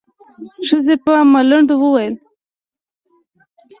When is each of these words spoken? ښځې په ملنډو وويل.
ښځې 0.67 0.95
په 1.05 1.13
ملنډو 1.31 1.75
وويل. 1.79 2.15